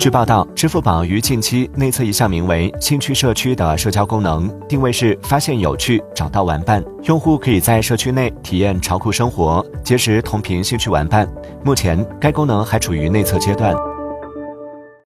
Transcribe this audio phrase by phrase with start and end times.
[0.00, 11.28] 据报道支付宝于近期内测一项名为兴趣社区的社交功能定位是发现有趣找到玩伴用户可以在社区内体验潮酷生活结识同频兴趣玩伴。
[11.62, 13.89] 目前该功能还处于内测阶段。